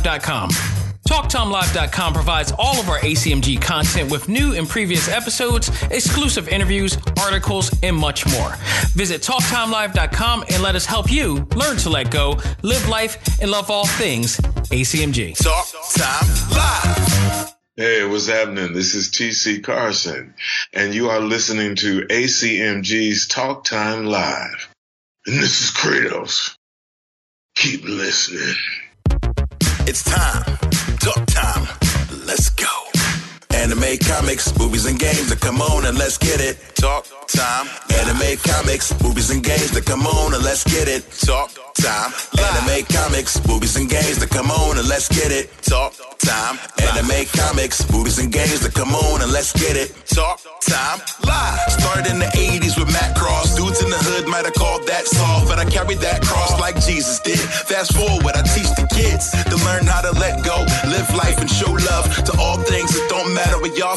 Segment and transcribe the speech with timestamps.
[0.00, 0.50] TalkTimeLive.com.
[1.08, 7.74] TalkTimeLive.com provides all of our ACMG content with new and previous episodes, exclusive interviews, articles,
[7.82, 8.54] and much more.
[8.94, 13.70] Visit TalkTimeLive.com and let us help you learn to let go, live life, and love
[13.70, 15.36] all things ACMG.
[15.42, 17.54] Talk Time Live.
[17.76, 18.72] Hey, what's happening?
[18.72, 20.34] This is TC Carson,
[20.72, 24.68] and you are listening to ACMG's Talk Time Live.
[25.26, 26.56] And this is Kratos.
[27.56, 28.54] Keep listening.
[29.90, 30.44] It's time.
[31.00, 31.66] Talk time.
[32.24, 32.70] Let's go.
[33.50, 36.62] Anime, comics, movies, and games that come on and let's get it.
[36.76, 37.66] Talk time.
[37.98, 41.10] Anime, comics, movies, and games that come on and let's get it.
[41.26, 42.12] Talk time.
[42.38, 45.50] Anime, comics, movies, and games that come on and let's get it.
[45.62, 46.58] Talk time.
[46.78, 49.90] Anime, comics, movies, and games that come on and let's get it.
[50.06, 51.00] Talk time.
[51.26, 51.66] Live.
[51.72, 53.56] Started in the 80s with Matt Cross.
[53.56, 56.76] Dudes in the hood might have called that soft, but I carried that cross like
[56.80, 57.40] Jesus did.
[57.40, 61.50] Fast forward, I teach the kids to learn how to let go, live life, and
[61.50, 63.96] show love to all things that don't matter where y'all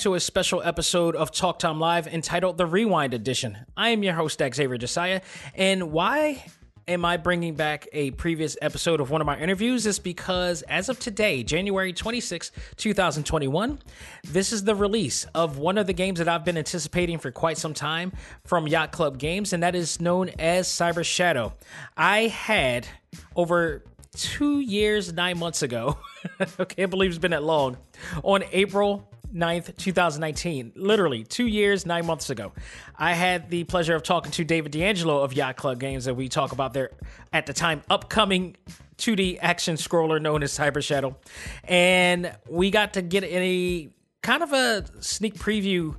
[0.00, 3.58] To a special episode of Talk Time Live entitled The Rewind Edition.
[3.76, 5.20] I am your host, Xavier Josiah,
[5.54, 6.42] and why
[6.88, 9.84] am I bringing back a previous episode of one of my interviews?
[9.84, 13.78] Is because as of today, January 26, 2021,
[14.24, 17.58] this is the release of one of the games that I've been anticipating for quite
[17.58, 18.14] some time
[18.46, 21.52] from Yacht Club Games, and that is known as Cyber Shadow.
[21.94, 22.88] I had
[23.36, 23.84] over
[24.16, 25.98] two years, nine months ago.
[26.58, 27.76] I can't believe it's been that long.
[28.22, 32.52] On April 9th, 2019, literally two years, nine months ago,
[32.96, 36.28] I had the pleasure of talking to David D'Angelo of Yacht Club Games, and we
[36.28, 36.90] talk about their,
[37.32, 38.56] at the time, upcoming
[38.98, 41.16] 2D action scroller known as Cyber Shadow.
[41.64, 43.90] And we got to get a
[44.22, 45.96] kind of a sneak preview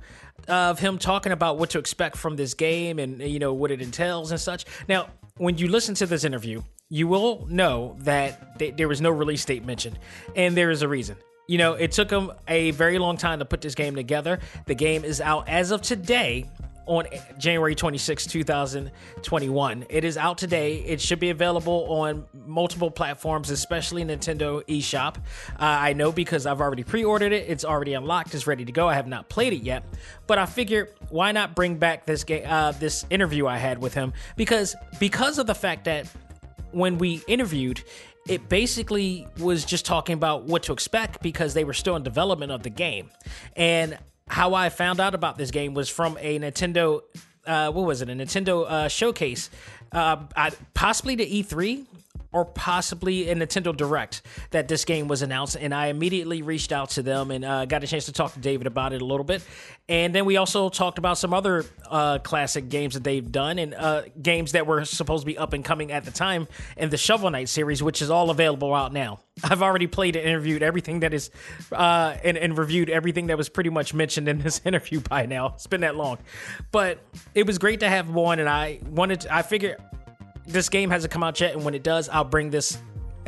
[0.48, 3.80] of him talking about what to expect from this game and you know what it
[3.80, 4.64] entails and such.
[4.88, 9.10] Now, when you listen to this interview, you will know that th- there was no
[9.10, 9.98] release date mentioned,
[10.36, 11.16] and there is a reason.
[11.46, 14.38] You know, it took him a very long time to put this game together.
[14.66, 16.48] The game is out as of today
[16.86, 17.06] on
[17.38, 19.86] January 26, 2021.
[19.88, 20.78] It is out today.
[20.78, 25.16] It should be available on multiple platforms, especially Nintendo eShop.
[25.16, 25.20] Uh,
[25.58, 27.48] I know because I've already pre ordered it.
[27.48, 28.88] It's already unlocked, it's ready to go.
[28.88, 29.84] I have not played it yet.
[30.26, 33.94] But I figure why not bring back this game, uh, this interview I had with
[33.94, 34.12] him?
[34.36, 36.06] Because because of the fact that
[36.72, 37.82] when we interviewed,
[38.26, 42.52] it basically was just talking about what to expect because they were still in development
[42.52, 43.10] of the game.
[43.56, 43.98] And
[44.28, 47.02] how I found out about this game was from a Nintendo,
[47.46, 48.08] uh, what was it?
[48.08, 49.50] A Nintendo uh, showcase,
[49.92, 51.86] uh, I, possibly the E3
[52.32, 56.90] or possibly a Nintendo Direct that this game was announced, and I immediately reached out
[56.90, 59.24] to them and uh, got a chance to talk to David about it a little
[59.24, 59.44] bit.
[59.88, 63.74] And then we also talked about some other uh, classic games that they've done and
[63.74, 66.96] uh, games that were supposed to be up and coming at the time in the
[66.96, 69.20] Shovel Knight series, which is all available out now.
[69.44, 71.30] I've already played and interviewed everything that is,
[71.72, 75.48] uh, and, and reviewed everything that was pretty much mentioned in this interview by now.
[75.54, 76.18] It's been that long,
[76.70, 76.98] but
[77.34, 79.22] it was great to have one, and I wanted.
[79.22, 79.76] To, I figured
[80.46, 82.78] this game hasn't come out yet, and when it does, I'll bring this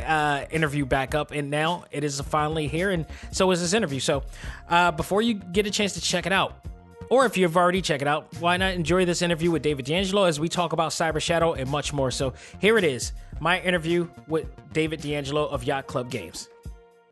[0.03, 1.31] uh, interview back up.
[1.31, 3.99] And now it is finally here, and so is this interview.
[3.99, 4.23] So
[4.69, 6.65] uh, before you get a chance to check it out,
[7.09, 10.23] or if you've already checked it out, why not enjoy this interview with David D'Angelo
[10.23, 12.09] as we talk about Cyber Shadow and much more.
[12.09, 16.49] So here it is, my interview with David D'Angelo of Yacht Club Games.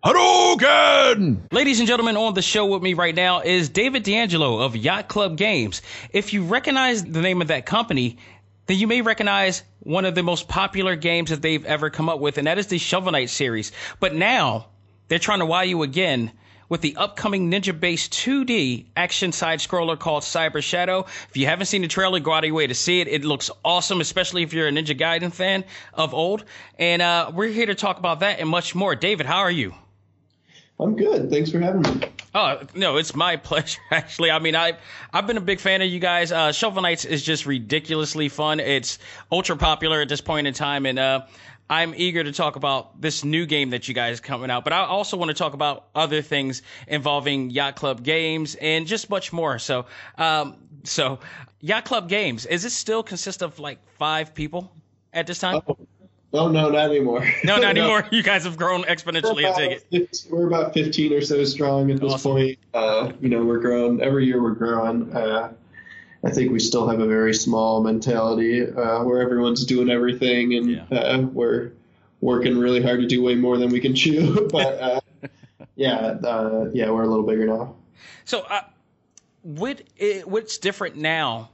[0.04, 1.40] Hadouken!
[1.54, 5.08] Ladies and gentlemen, on the show with me right now is David D'Angelo of Yacht
[5.08, 5.82] Club Games.
[6.12, 8.18] If you recognize the name of that company,
[8.66, 12.20] then you may recognize one of the most popular games that they've ever come up
[12.20, 13.72] with, and that is the Shovel Knight series.
[14.00, 14.68] But now
[15.08, 16.32] they're trying to wow you again
[16.70, 21.06] with the upcoming ninja based 2D action side scroller called Cyber Shadow.
[21.30, 23.08] If you haven't seen the trailer, go out of your way to see it.
[23.08, 26.46] It looks awesome, especially if you're a Ninja Gaiden fan of old.
[26.80, 28.96] And uh, we're here to talk about that and much more.
[28.96, 29.74] David, how are you?
[30.84, 31.30] I'm good.
[31.30, 32.08] Thanks for having me.
[32.36, 33.80] Oh no, it's my pleasure.
[33.92, 34.78] Actually, I mean, I
[35.14, 36.32] I've been a big fan of you guys.
[36.32, 38.60] Uh, Shovel Knights is just ridiculously fun.
[38.60, 39.00] It's
[39.32, 41.22] ultra popular at this point in time, and uh,
[41.70, 44.64] I'm eager to talk about this new game that you guys coming out.
[44.64, 49.10] But I also want to talk about other things involving Yacht Club Games and just
[49.10, 49.60] much more.
[49.60, 49.86] So,
[50.18, 51.20] um, so
[51.62, 54.72] Yacht Club Games is it still consist of like five people
[55.14, 55.62] at this time?
[55.68, 55.78] Oh.
[56.34, 57.26] Oh no, not anymore.
[57.44, 58.08] No, not anymore.
[58.12, 59.46] You guys have grown exponentially.
[59.46, 60.26] I take it.
[60.30, 62.32] We're about 15 or so strong at this awesome.
[62.32, 62.60] point.
[62.74, 64.42] Uh, you know, we're growing every year.
[64.42, 65.16] We're growing.
[65.16, 65.54] Uh,
[66.26, 70.72] I think we still have a very small mentality uh, where everyone's doing everything, and
[70.72, 70.86] yeah.
[70.90, 71.74] Uh, we're
[72.22, 74.48] working really hard to do way more than we can chew.
[74.52, 75.02] but uh,
[75.76, 77.76] yeah, uh, yeah, we're a little bigger now.
[78.26, 78.46] So,
[79.44, 79.84] what
[80.26, 81.50] what's different now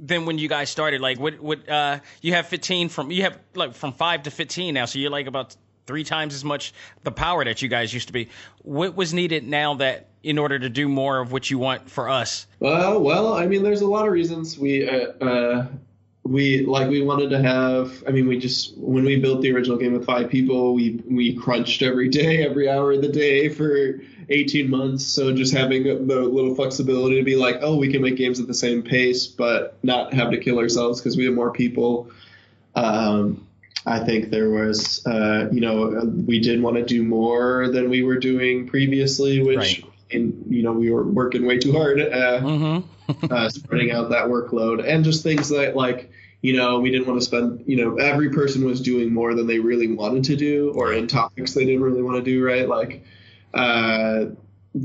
[0.00, 1.00] than when you guys started?
[1.00, 4.74] Like, what what uh, you have 15 from you have like from five to 15
[4.74, 5.56] now, so you're like about
[5.86, 8.28] three times as much the power that you guys used to be.
[8.62, 12.08] What was needed now that in order to do more of what you want for
[12.08, 12.46] us?
[12.60, 14.88] Well, well, I mean, there's a lot of reasons we.
[14.88, 15.66] Uh, uh,
[16.22, 19.78] we like we wanted to have i mean we just when we built the original
[19.78, 24.00] game with five people we we crunched every day every hour of the day for
[24.30, 25.04] 18 months.
[25.04, 28.46] So just having the little flexibility to be like, oh, we can make games at
[28.46, 32.10] the same pace, but not have to kill ourselves because we have more people.
[32.74, 33.46] Um,
[33.84, 38.02] I think there was, uh, you know, we did want to do more than we
[38.02, 39.84] were doing previously, which, right.
[40.10, 43.24] In, you know, we were working way too hard, uh, mm-hmm.
[43.32, 46.10] uh, spreading out that workload and just things that like,
[46.42, 49.46] you know, we didn't want to spend, you know, every person was doing more than
[49.46, 52.68] they really wanted to do or in topics they didn't really want to do, right?
[52.68, 53.04] Like,
[53.52, 54.26] uh,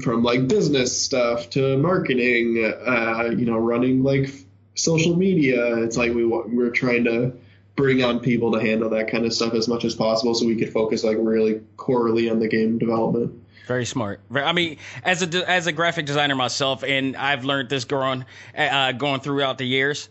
[0.01, 4.29] from like business stuff to marketing, uh, you know, running like
[4.73, 5.77] social media.
[5.83, 7.33] It's like we we're trying to
[7.75, 10.55] bring on people to handle that kind of stuff as much as possible, so we
[10.55, 13.43] could focus like really corely on the game development.
[13.65, 14.21] Very smart.
[14.33, 18.25] I mean, as a as a graphic designer myself, and I've learned this growing
[18.57, 20.09] uh, going throughout the years.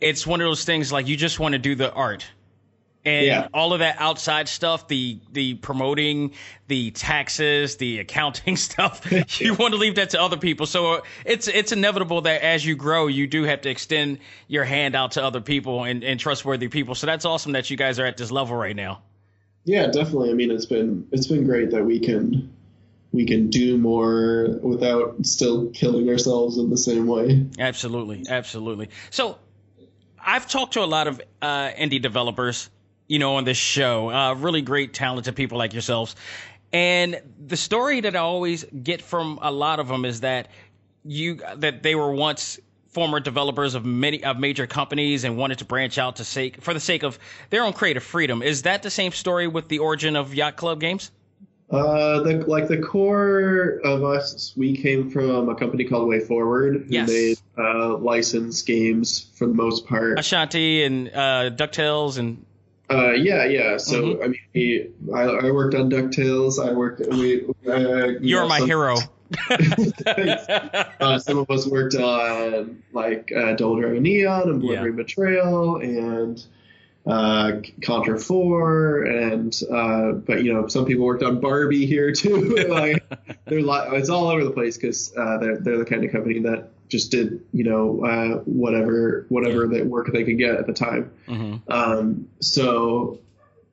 [0.00, 2.26] It's one of those things like you just want to do the art
[3.04, 3.48] and yeah.
[3.52, 6.32] all of that outside stuff the the promoting
[6.68, 9.00] the taxes the accounting stuff
[9.40, 12.74] you want to leave that to other people so it's it's inevitable that as you
[12.74, 14.18] grow you do have to extend
[14.48, 17.76] your hand out to other people and, and trustworthy people so that's awesome that you
[17.76, 19.02] guys are at this level right now
[19.64, 22.50] yeah definitely i mean it's been it's been great that we can
[23.14, 29.38] we can do more without still killing ourselves in the same way absolutely absolutely so
[30.26, 32.70] I've talked to a lot of uh, indie developers
[33.06, 34.10] you know, on this show.
[34.10, 36.16] Uh, really great, talented people like yourselves.
[36.72, 40.48] And the story that I always get from a lot of them is that
[41.04, 45.64] you that they were once former developers of many of major companies and wanted to
[45.64, 47.18] branch out to sake for the sake of
[47.50, 48.42] their own creative freedom.
[48.42, 51.10] Is that the same story with the origin of Yacht Club Games?
[51.70, 57.08] Uh, the, like the core of us, we came from a company called WayForward, yes.
[57.08, 60.18] who made uh, licensed games for the most part.
[60.18, 62.44] Shantae and uh, Ducktales and
[62.90, 63.76] uh, yeah, yeah.
[63.78, 64.22] So mm-hmm.
[64.22, 66.64] I mean, he, I, I, worked on Ducktales.
[66.64, 67.00] I worked.
[67.00, 67.46] We.
[67.66, 68.96] Uh, you You're know, my some, hero.
[71.00, 74.90] uh, some of us worked on like uh, Double Dragon Neon and Blood yeah.
[74.90, 76.44] Betrayal and
[77.06, 82.66] uh, Contra Four, and uh, but you know some people worked on Barbie here too.
[82.68, 83.04] like
[83.46, 86.40] they're li- it's all over the place because uh, they're they're the kind of company
[86.40, 89.78] that just did you know uh, whatever whatever yeah.
[89.78, 91.10] that work they could get at the time.
[91.28, 91.70] Mm-hmm.
[91.70, 93.18] Um, so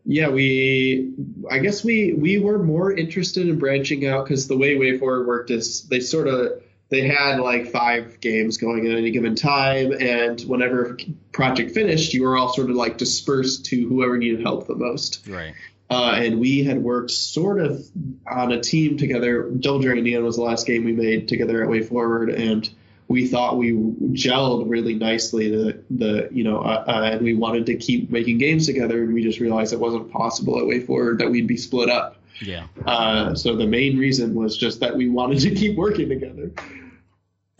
[0.05, 1.13] yeah, we
[1.49, 5.51] I guess we we were more interested in branching out because the way WayForward worked
[5.51, 6.61] is they sort of
[6.91, 10.97] they had like five games going at any given time, and whenever
[11.31, 15.25] project finished, you were all sort of like dispersed to whoever needed help the most.
[15.27, 15.55] Right.
[15.89, 17.85] Uh, and we had worked sort of
[18.29, 19.49] on a team together.
[19.49, 22.69] Double Dragon Neon was the last game we made together at WayForward, and
[23.07, 25.49] we thought we gelled really nicely.
[25.49, 29.13] The the you know, uh, uh, and we wanted to keep making games together, and
[29.13, 32.17] we just realized it wasn't possible at WayForward that we'd be split up.
[32.41, 32.67] Yeah.
[32.85, 36.51] Uh, so the main reason was just that we wanted to keep working together.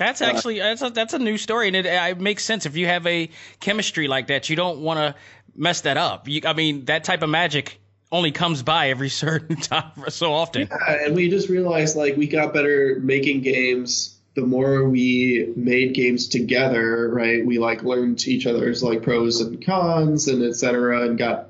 [0.02, 2.88] That's actually that's a, that's a new story, and it, it makes sense if you
[2.88, 3.30] have a
[3.60, 4.50] chemistry like that.
[4.50, 5.16] You don't want to
[5.56, 6.28] mess that up.
[6.28, 7.80] You, I mean, that type of magic
[8.12, 10.70] only comes by every certain time so often.
[10.72, 15.94] Yeah, and we just realized like we got better making games the more we made
[15.94, 17.46] games together, right?
[17.46, 21.04] We like learned each other's like pros and cons and etc.
[21.06, 21.50] and got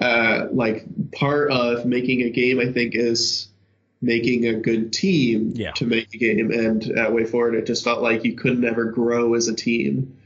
[0.00, 2.60] uh, like part of making a game.
[2.60, 3.49] I think is
[4.02, 5.72] making a good team Yeah.
[5.72, 6.50] to make a game.
[6.50, 10.16] And at WayForward, it just felt like you could never grow as a team.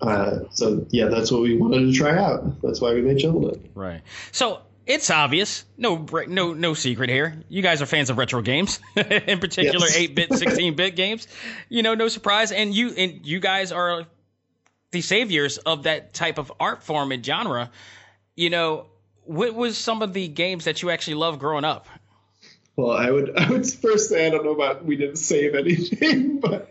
[0.00, 2.62] Uh, so yeah, that's what we wanted to try out.
[2.62, 3.58] That's why we made Shovel.
[3.74, 4.00] Right.
[4.32, 5.64] So it's obvious.
[5.76, 7.42] No, no, no secret here.
[7.48, 11.26] You guys are fans of retro games, in particular, eight bit, sixteen bit games.
[11.68, 12.52] You know, no surprise.
[12.52, 14.04] And you and you guys are
[14.92, 17.70] the saviors of that type of art form and genre.
[18.36, 18.86] You know,
[19.24, 21.86] what was some of the games that you actually loved growing up?
[22.78, 26.38] Well, I would I would first say I don't know about we didn't save anything,
[26.40, 26.70] but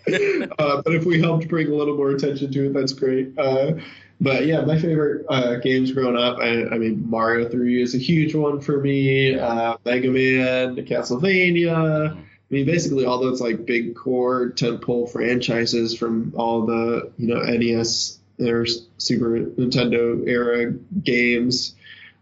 [0.57, 3.37] uh, but if we helped bring a little more attention to it, that's great.
[3.37, 3.73] Uh,
[4.21, 7.97] but yeah, my favorite uh, games growing up, I, I mean Mario Three is a
[7.97, 9.37] huge one for me.
[9.37, 12.15] Uh, Mega Man, Castlevania.
[12.15, 17.41] I mean, basically all those like big core tentpole franchises from all the you know
[17.41, 18.65] NES or
[18.97, 21.75] Super Nintendo era games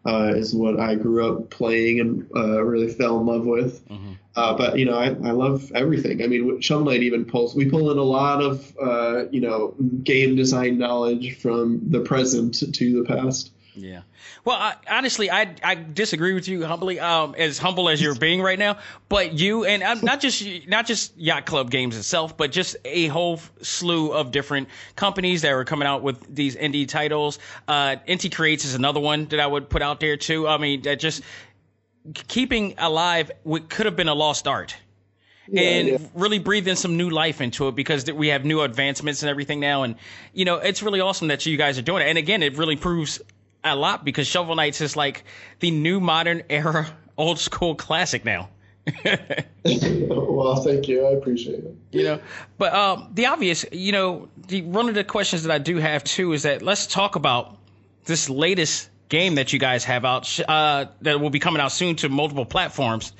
[0.05, 3.83] uh, is what I grew up playing and uh, really fell in love with.
[4.35, 6.21] Uh, but you know, I, I love everything.
[6.21, 7.55] I mean, Shovel Knight even pulls.
[7.55, 12.55] We pull in a lot of uh, you know game design knowledge from the present
[12.75, 13.51] to the past.
[13.75, 14.01] Yeah.
[14.45, 18.41] Well, I, honestly, I I disagree with you humbly, um, as humble as you're being
[18.41, 18.77] right now.
[19.09, 23.07] But you and I'm not just not just Yacht Club Games itself, but just a
[23.07, 27.39] whole slew of different companies that are coming out with these indie titles.
[27.67, 30.47] Uh, Inti Creates is another one that I would put out there too.
[30.47, 31.21] I mean, that just
[32.13, 34.75] keeping alive what could have been a lost art
[35.53, 35.97] and yeah.
[36.13, 39.83] really breathing some new life into it because we have new advancements and everything now.
[39.83, 39.95] And,
[40.33, 42.09] you know, it's really awesome that you guys are doing it.
[42.09, 43.21] And again, it really proves
[43.65, 45.23] a lot because Shovel Knights is like
[45.59, 48.49] the new modern era old school classic now.
[49.65, 51.05] well, thank you.
[51.05, 51.75] I appreciate it.
[51.91, 52.19] you know
[52.59, 56.03] but um the obvious you know the one of the questions that i do have
[56.03, 57.57] too is that let's talk about
[58.03, 61.95] this latest game that you guys have out uh that will be coming out soon
[61.95, 63.13] to multiple platforms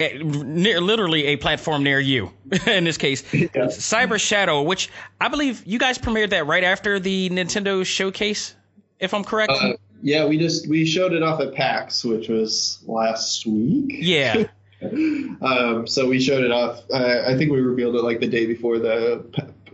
[0.00, 2.32] Eh, near literally a platform near you
[2.66, 4.90] in this case cyber shadow which
[5.20, 8.54] i believe you guys premiered that right after the nintendo showcase
[9.00, 12.78] if i'm correct Uh, yeah, we just we showed it off at PAX, which was
[12.86, 13.96] last week.
[13.98, 14.44] yeah
[14.80, 16.82] Um, so we showed it off.
[16.92, 19.24] Uh, I think we revealed it like the day before the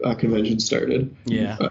[0.02, 1.14] uh, convention started.
[1.26, 1.58] Yeah.
[1.60, 1.68] Uh,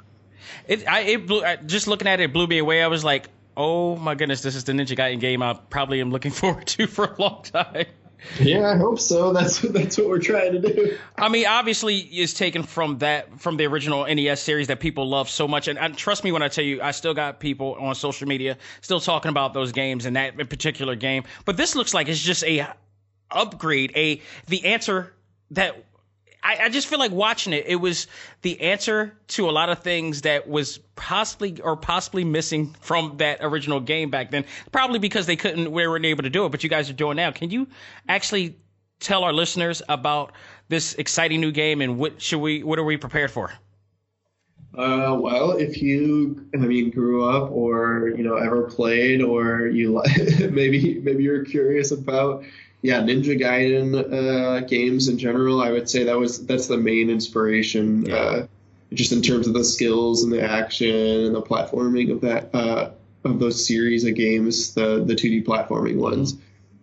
[0.68, 2.84] It, I, it blew, I, just looking at it, it blew me away.
[2.84, 6.12] I was like, oh my goodness, this is the Ninja Gaiden game I probably am
[6.12, 7.86] looking forward to for a long time.
[8.40, 9.34] yeah, I hope so.
[9.34, 10.98] That's that's what we're trying to do.
[11.18, 15.30] I mean, obviously, it's taken from that from the original NES series that people love
[15.30, 17.96] so much, and, and trust me when I tell you, I still got people on
[17.96, 21.24] social media still talking about those games and that particular game.
[21.46, 22.68] But this looks like it's just a
[23.32, 25.14] upgrade, a the answer
[25.52, 25.84] that
[26.44, 27.66] I, I just feel like watching it.
[27.68, 28.08] It was
[28.42, 33.40] the answer to a lot of things that was possibly or possibly missing from that
[33.42, 34.46] original game back then.
[34.72, 36.50] Probably because they couldn't, we weren't able to do it.
[36.50, 37.32] But you guys are doing now.
[37.32, 37.68] Can you
[38.10, 38.58] actually
[39.00, 40.34] tell our listeners about
[40.68, 43.52] this exciting new game and what should we, what are we prepared for?
[44.76, 50.02] Uh, well, if you, I mean, grew up or you know ever played or you
[50.50, 52.44] maybe maybe you're curious about,
[52.84, 57.10] yeah, Ninja Gaiden uh, games in general, I would say that was that's the main
[57.10, 58.12] inspiration.
[58.12, 58.48] Uh,
[58.94, 62.92] just in terms of the skills and the action and the platforming of that uh,
[63.24, 66.36] of those series of games, the the 2D platforming ones.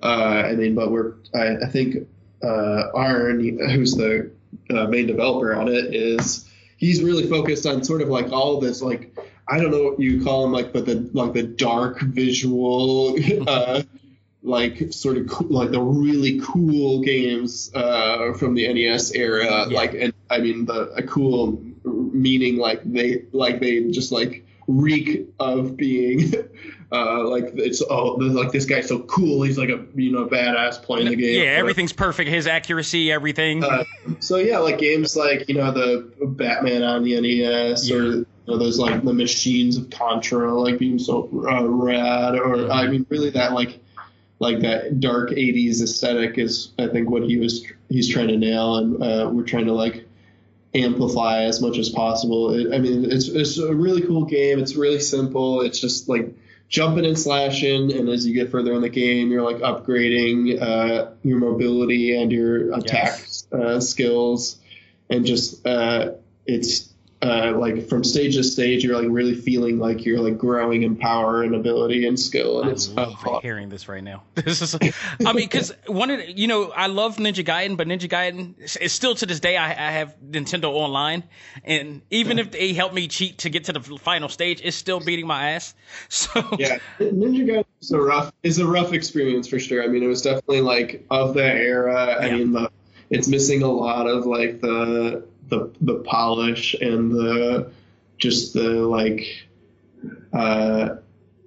[0.02, 2.08] Uh, I mean, but we're I, I think
[2.42, 4.30] uh, Aarne, who's the
[4.70, 8.80] uh, main developer on it, is he's really focused on sort of like all this
[8.80, 9.14] like
[9.46, 13.18] I don't know what you call them like, but the like the dark visual.
[14.42, 19.92] Like sort of cool, like the really cool games uh, from the NES era, like
[19.92, 25.76] and I mean the a cool meaning like they like they just like reek of
[25.76, 26.32] being
[26.92, 29.42] Uh, like it's oh, like this guy's so cool.
[29.42, 31.44] He's like a you know badass playing the game.
[31.44, 32.28] Yeah, everything's perfect.
[32.28, 33.62] His accuracy, everything.
[33.62, 33.84] Uh,
[34.18, 38.58] so yeah, like games like you know the Batman on the NES or you know,
[38.58, 43.30] those like the machines of Contra like being so uh, rad, or I mean really
[43.30, 43.80] that like
[44.40, 48.76] like that dark 80s aesthetic is I think what he was he's trying to nail,
[48.76, 50.06] and uh, we're trying to like
[50.74, 52.54] amplify as much as possible.
[52.54, 54.58] It, I mean, it's it's a really cool game.
[54.58, 55.60] It's really simple.
[55.60, 56.34] It's just like
[56.68, 61.10] jumping and slashing, and as you get further in the game, you're like upgrading uh,
[61.22, 63.20] your mobility and your attack
[63.52, 64.56] uh, skills,
[65.10, 66.12] and just uh,
[66.46, 66.89] it's
[67.22, 70.96] uh, like from stage to stage, you're like really feeling like you're like growing in
[70.96, 74.22] power and ability and skill, and I it's love uh, hearing this right now.
[74.50, 77.86] This is, I mean, because one of the, you know, I love Ninja Gaiden, but
[77.86, 81.22] Ninja Gaiden is still to this day I, I have Nintendo Online,
[81.62, 85.00] and even if they help me cheat to get to the final stage, it's still
[85.00, 85.74] beating my ass.
[86.08, 89.82] So yeah, Ninja Gaiden is a rough is a rough experience for sure.
[89.82, 92.16] I mean, it was definitely like of that era.
[92.20, 92.70] I mean, the,
[93.10, 97.70] it's missing a lot of like the the the polish and the
[98.18, 99.46] just the like
[100.32, 100.96] uh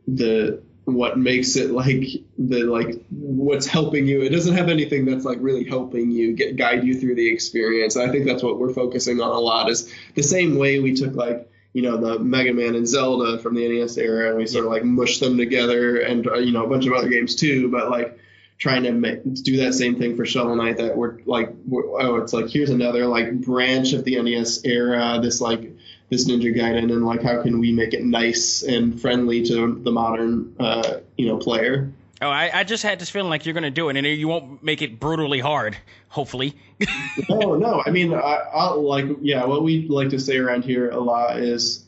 [0.07, 2.03] the what makes it like
[2.37, 4.21] the like what's helping you.
[4.21, 7.95] It doesn't have anything that's like really helping you get guide you through the experience.
[7.95, 10.93] And i think that's what we're focusing on a lot is the same way we
[10.93, 14.45] took like you know the mega man and zelda from the nes era and we
[14.45, 17.35] sort of like mushed them together and uh, you know a bunch of other games
[17.35, 18.19] too but like
[18.57, 22.15] trying to ma- do that same thing for shovel knight that we're like we're, oh
[22.17, 25.73] it's like here's another like branch of the nes era this like
[26.13, 29.91] this Ninja Gaiden and like how can we make it nice and friendly to the
[29.91, 31.91] modern uh, you know player.
[32.21, 34.63] Oh, I, I just had this feeling like you're gonna do it, and you won't
[34.63, 35.75] make it brutally hard.
[36.07, 36.55] Hopefully.
[37.29, 37.83] no, no.
[37.85, 38.17] I mean, I,
[38.53, 39.45] I'll like yeah.
[39.45, 41.83] What we like to say around here a lot is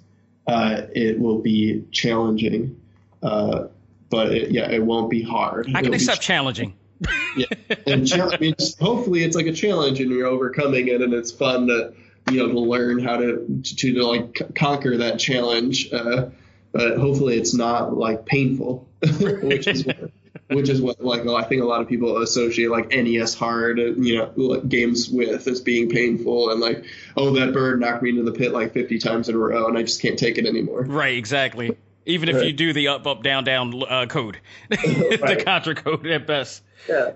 [0.48, 2.82] uh, it will be challenging,
[3.24, 3.68] uh,
[4.10, 5.68] but it, yeah, it won't be hard.
[5.70, 6.76] I can It'll accept challenging.
[7.38, 7.46] yeah.
[7.86, 11.32] And chal- I mean, hopefully it's like a challenge and you're overcoming it and it's
[11.32, 11.94] fun to,
[12.32, 15.92] you know, to learn how to, to, to like c- conquer that challenge.
[15.92, 16.30] Uh,
[16.72, 18.88] but hopefully it's not like painful,
[19.20, 20.12] which is what,
[20.50, 24.18] which is what like I think a lot of people associate like NES hard, you
[24.18, 26.86] know, like, games with as being painful and like,
[27.16, 29.78] oh, that bird knocked me into the pit like 50 times in a row and
[29.78, 30.84] I just can't take it anymore.
[30.84, 31.78] Right, exactly.
[32.06, 32.46] Even if Right.
[32.48, 34.38] you do the up, up, down, down uh, code,
[34.70, 35.42] the.
[35.44, 36.62] Contra code at best.
[36.88, 37.14] Yeah.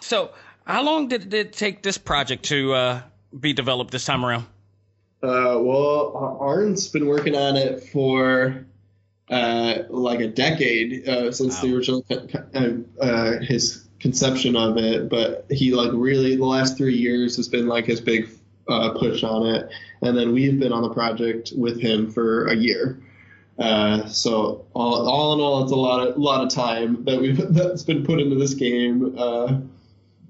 [0.00, 0.30] So,
[0.64, 3.02] how long did it take this project to uh,
[3.38, 4.46] be developed this time around?
[5.22, 8.66] Uh, well, Aarne's been working on it for
[9.30, 15.08] uh, like a decade uh, since the original uh, uh, his conception of it.
[15.08, 18.28] But he like really the last three years has been like his big
[18.68, 19.70] uh, push on it,
[20.02, 23.00] and then we've been on the project with him for a year.
[23.58, 27.36] Uh, so all, all in all, it's a lot of lot of time that we've
[27.54, 29.58] that's been put into this game, uh,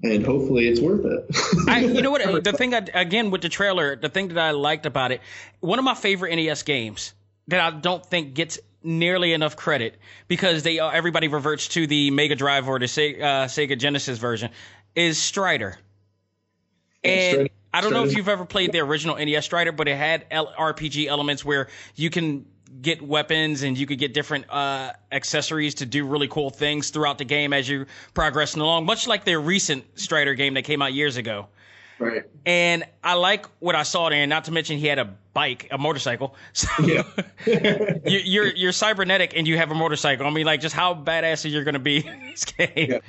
[0.03, 1.25] and hopefully it's worth it.
[1.67, 2.21] I, you know what?
[2.43, 5.21] The thing I, again with the trailer, the thing that I liked about it,
[5.59, 7.13] one of my favorite NES games
[7.47, 12.11] that I don't think gets nearly enough credit because they uh, everybody reverts to the
[12.11, 14.51] Mega Drive or the Se- uh, Sega Genesis version
[14.95, 15.77] is Strider.
[17.03, 20.25] And I don't know if you've ever played the original NES Strider, but it had
[20.31, 22.45] L- RPG elements where you can
[22.81, 27.17] get weapons and you could get different uh, accessories to do really cool things throughout
[27.17, 30.93] the game as you're progressing along, much like their recent Strider game that came out
[30.93, 31.47] years ago.
[31.99, 32.23] right.
[32.45, 34.19] And I like what I saw there.
[34.19, 36.35] And not to mention, he had a bike, a motorcycle.
[36.53, 37.03] So Yeah.
[38.07, 40.25] you, you're you're cybernetic and you have a motorcycle.
[40.25, 42.99] I mean, like, just how badass are you going to be in this game Yeah.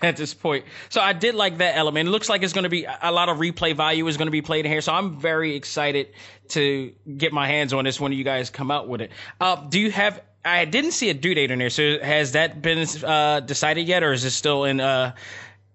[0.00, 0.64] at this point?
[0.88, 2.08] So I did like that element.
[2.08, 4.32] It looks like it's going to be a lot of replay value is going to
[4.32, 4.80] be played in here.
[4.80, 6.08] So I'm very excited
[6.50, 9.10] to get my hands on this when you guys come out with it.
[9.38, 10.22] Uh, do you have?
[10.44, 11.70] I didn't see a due date in there.
[11.70, 15.14] So has that been uh, decided yet, or is it still in uh,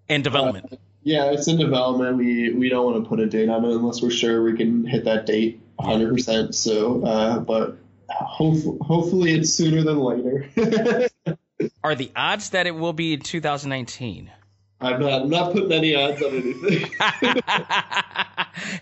[0.09, 0.79] in development?
[1.03, 2.17] Yeah, it's in development.
[2.17, 4.85] We we don't want to put a date on it unless we're sure we can
[4.85, 6.53] hit that date 100%.
[6.53, 7.77] So, uh, but
[8.09, 11.09] hopefully, hopefully it's sooner than later.
[11.83, 14.31] Are the odds that it will be in 2019?
[14.79, 16.91] I'm not I'm not putting any odds on anything.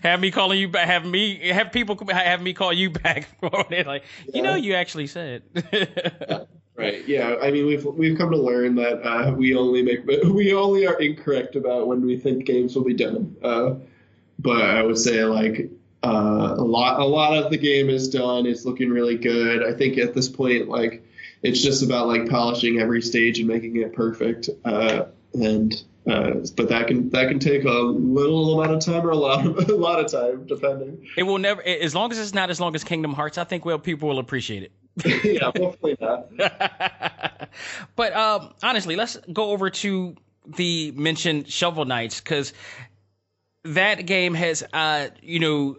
[0.02, 0.86] have me calling you back.
[0.86, 3.86] Have me have people have me call you back for it.
[3.86, 5.42] Like you know, you actually said.
[6.76, 7.08] right?
[7.08, 7.36] Yeah.
[7.42, 11.00] I mean, we've we've come to learn that uh, we only make we only are
[11.00, 13.34] incorrect about when we think games will be done.
[13.42, 13.76] Uh,
[14.38, 15.70] but I would say like
[16.02, 18.46] uh, a lot a lot of the game is done.
[18.46, 19.64] It's looking really good.
[19.64, 21.04] I think at this point, like
[21.42, 24.48] it's just about like polishing every stage and making it perfect.
[24.64, 25.74] Uh, and
[26.06, 29.44] uh, but that can that can take a little amount of time or a lot
[29.44, 31.06] of, a lot of time depending.
[31.16, 33.38] it will never, as long as it's not as long as Kingdom Hearts.
[33.38, 34.72] I think well, people will appreciate it.
[35.24, 36.28] yeah, hopefully not.
[37.96, 42.52] but um, honestly, let's go over to the mentioned Shovel Knights because
[43.64, 45.76] that game has, uh, you know,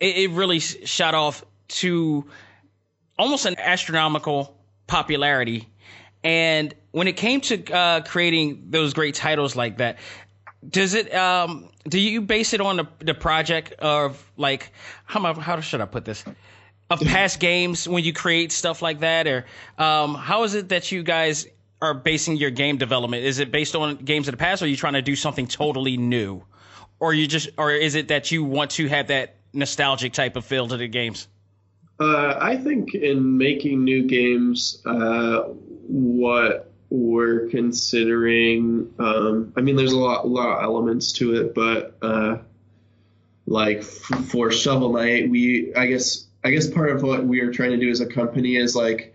[0.00, 2.24] it, it really shot off to
[3.18, 4.56] almost an astronomical
[4.86, 5.68] popularity.
[6.22, 9.98] And when it came to uh, creating those great titles like that,
[10.68, 14.72] does it um do you base it on the, the project of like
[15.04, 16.24] how how should I put this?
[16.90, 19.26] Of past games when you create stuff like that?
[19.26, 19.44] Or
[19.78, 21.46] um how is it that you guys
[21.80, 23.24] are basing your game development?
[23.24, 25.46] Is it based on games of the past or are you trying to do something
[25.46, 26.42] totally new?
[26.98, 30.44] Or you just or is it that you want to have that nostalgic type of
[30.44, 31.28] feel to the games?
[31.98, 35.44] Uh, I think in making new games, uh,
[35.88, 41.96] what we're considering, um, I mean, there's a lot, lot of elements to it, but
[42.02, 42.38] uh,
[43.46, 47.52] like f- for Shovel Knight, we, I guess, I guess part of what we are
[47.52, 49.14] trying to do as a company is like,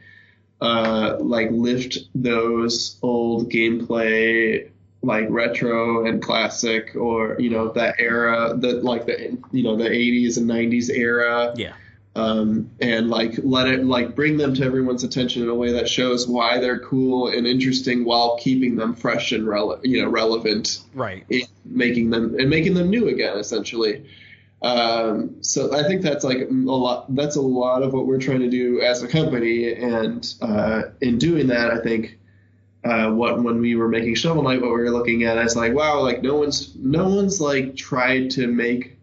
[0.60, 4.70] uh, like lift those old gameplay
[5.04, 9.90] like retro and classic or you know that era that like the you know the
[9.90, 11.54] 80s and 90s era.
[11.56, 11.74] Yeah.
[12.14, 15.88] Um, and like let it like bring them to everyone's attention in a way that
[15.88, 20.82] shows why they're cool and interesting while keeping them fresh and rele- you know relevant
[20.94, 21.26] right.
[21.30, 24.06] in making them and making them new again essentially.
[24.62, 28.42] Um, so I think that's like a lot that's a lot of what we're trying
[28.42, 29.74] to do as a company.
[29.74, 32.20] And uh, in doing that I think
[32.84, 35.74] uh, what when we were making Shovel Knight what we were looking at is like
[35.74, 38.98] wow like no one's no one's like tried to make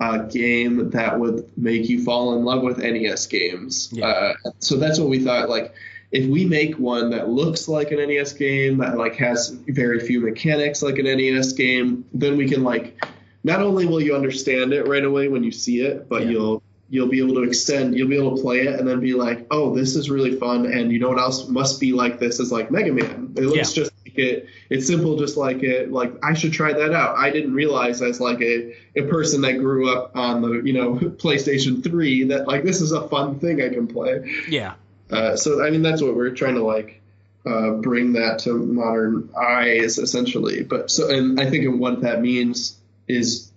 [0.00, 3.88] a game that would make you fall in love with NES games.
[3.92, 4.06] Yeah.
[4.06, 5.48] Uh, so that's what we thought.
[5.48, 5.72] Like,
[6.12, 10.20] if we make one that looks like an NES game that like has very few
[10.20, 13.02] mechanics like an NES game, then we can like
[13.42, 16.30] not only will you understand it right away when you see it, but Yeah.
[16.30, 19.12] you'll you'll be able to extend you'll be able to play it and then be
[19.12, 22.38] like oh this is really fun and you know what else must be like this
[22.38, 23.32] is like mega man.
[23.36, 23.82] It looks Yeah.
[23.82, 27.16] just like it it's simple just like it like i should try that out.
[27.18, 30.94] I didn't realize as like a, a person that grew up on the you know
[31.22, 34.32] playstation 3 that like this is a fun thing i can play.
[34.48, 34.74] Yeah.
[35.10, 37.00] Uh, so i mean that's what we're trying to like
[37.44, 40.62] uh, bring that to modern eyes essentially.
[40.62, 42.76] But so and i think what that means
[43.08, 43.50] is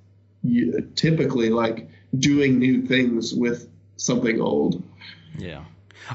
[0.95, 4.81] typically like doing new things with something old
[5.37, 5.63] Yeah.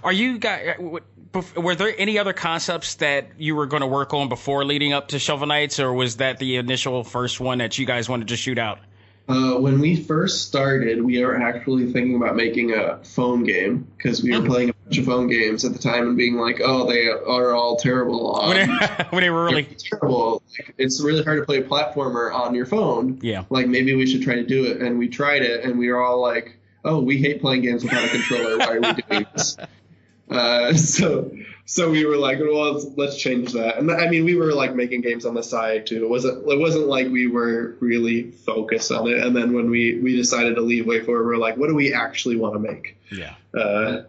[0.02, 0.76] Are you guys?
[0.78, 4.92] Uh, were there any other concepts that you were going to work on before leading
[4.92, 8.28] up to Shovel Knights, or was that the initial first one that you guys wanted
[8.28, 8.78] to shoot out?
[9.26, 14.22] Uh, when we first started, we were actually thinking about making a phone game because
[14.22, 16.86] we were playing a bunch of phone games at the time and being like, "Oh,
[16.86, 20.42] they are all terrible." On, When they, when they were really, terrible.
[20.58, 23.18] Like, it's really hard to play a platformer on your phone.
[23.22, 23.44] Yeah.
[23.48, 26.02] Like maybe we should try to do it, and we tried it, and we were
[26.02, 28.58] all like, "Oh, we hate playing games without a controller.
[28.58, 29.56] Why are we doing this?"
[30.30, 31.30] Uh, so
[31.66, 33.78] so we were like, well, let's, let's change that.
[33.78, 36.04] And I mean, we were like making games on the side too.
[36.04, 39.18] It wasn't it wasn't like we were really focused on it.
[39.18, 42.36] And then when we we decided to leave WayForward, we're like, what do we actually
[42.36, 42.96] want to make?
[43.10, 43.34] yeah.
[43.58, 44.02] Uh,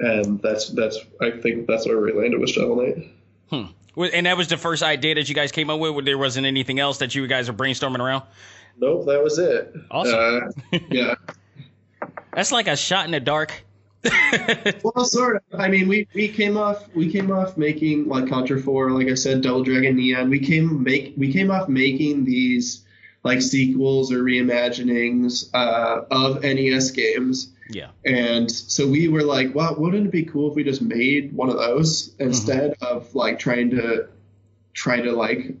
[0.00, 3.70] and that's that's I think that's where we landed with Shovel Knight.
[3.94, 5.94] Well, And that was the first idea that you guys came up with.
[5.94, 8.24] Where there wasn't anything else that you guys were brainstorming around.
[8.76, 9.72] Nope, that was it.
[9.90, 10.50] Awesome.
[10.72, 11.14] Uh, yeah.
[12.34, 13.64] That's like a shot in the dark.
[14.84, 15.42] Well, sort of.
[15.60, 19.14] I mean, we, we came off we came off making like Contra Four, like I
[19.14, 20.28] said, Double Dragon Neon.
[20.30, 22.84] We came make we came off making these
[23.22, 27.88] like sequels or reimaginings uh, of NES games, Yeah.
[28.04, 31.48] and so we were like, well, wouldn't it be cool if we just made one
[31.48, 34.08] of those instead of like trying to
[34.74, 35.54] try to like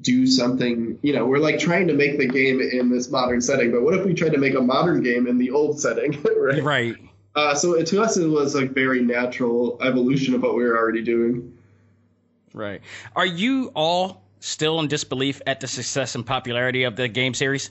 [0.00, 3.70] do something you know we're like trying to make the game in this modern setting
[3.70, 6.62] but what if we tried to make a modern game in the old setting right
[6.62, 6.96] Right.
[7.34, 11.02] Uh, so to us, it was like very natural evolution of what we were already
[11.02, 11.56] doing.
[12.52, 12.80] Right.
[13.16, 17.70] Are you all still in disbelief at the success and popularity of the game series?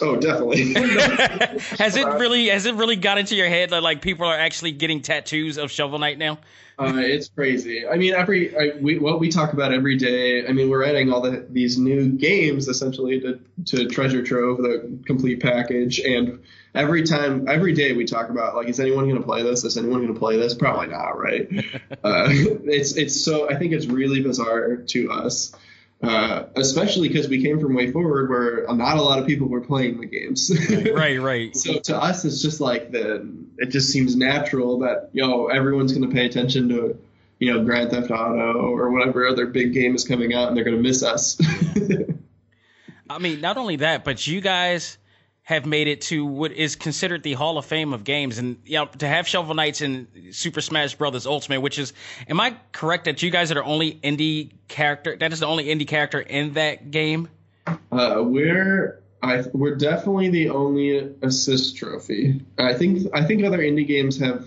[0.00, 0.74] Oh, definitely.
[1.78, 4.72] has it really has it really got into your head that like people are actually
[4.72, 6.38] getting tattoos of Shovel Knight now?
[6.78, 7.86] uh, it's crazy.
[7.88, 10.46] I mean, every I, we, what we talk about every day.
[10.46, 14.98] I mean, we're adding all the, these new games essentially to, to Treasure Trove, the
[15.04, 16.40] complete package, and
[16.78, 19.64] every time, every day we talk about like, is anyone going to play this?
[19.64, 20.54] Is anyone going to play this?
[20.54, 21.48] Probably not, right?
[22.04, 25.54] uh, it's it's so I think it's really bizarre to us.
[26.00, 30.00] Uh, especially because we came from WayForward, where not a lot of people were playing
[30.00, 30.48] the games.
[30.94, 31.56] right, right.
[31.56, 33.28] So to us, it's just like the.
[33.58, 36.96] It just seems natural that you know everyone's going to pay attention to,
[37.40, 40.64] you know, Grand Theft Auto or whatever other big game is coming out, and they're
[40.64, 41.36] going to miss us.
[43.10, 44.98] I mean, not only that, but you guys
[45.48, 48.76] have made it to what is considered the Hall of Fame of games, and you
[48.76, 51.94] know, to have Shovel Knights and Super Smash Brothers Ultimate, which is,
[52.28, 55.16] am I correct that you guys are the only indie character?
[55.16, 57.30] That is the only indie character in that game.
[57.66, 62.42] Uh, we're I we're definitely the only assist trophy.
[62.58, 64.46] I think I think other indie games have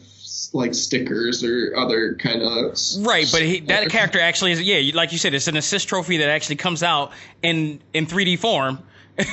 [0.54, 3.28] like stickers or other kind of right.
[3.32, 6.30] But he, that character actually is yeah, like you said, it's an assist trophy that
[6.30, 7.12] actually comes out
[7.42, 8.84] in in 3D form.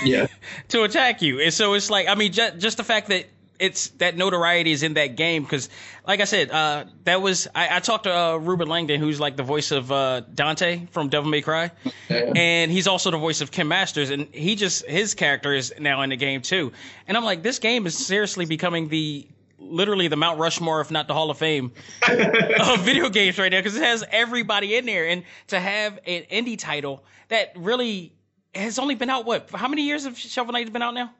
[0.04, 0.26] Yeah.
[0.68, 3.26] to attack you, and so it's like I mean, just, just the fact that
[3.58, 5.68] it's that notoriety is in that game because,
[6.06, 9.36] like I said, uh, that was I, I talked to uh, Ruben Langdon, who's like
[9.36, 11.70] the voice of uh, Dante from Devil May Cry,
[12.08, 12.32] Yeah.
[12.36, 16.02] and he's also the voice of Ken Masters, and he just his character is now
[16.02, 16.72] in the game too,
[17.06, 19.26] and I'm like, this game is seriously becoming the
[19.60, 21.72] literally the Mount Rushmore, if not the Hall of Fame
[22.08, 26.22] of video games right now, because it has everybody in there, and to have an
[26.30, 28.12] indie title that really
[28.58, 29.50] has only been out what?
[29.50, 31.12] How many years have Shovel Knight been out now?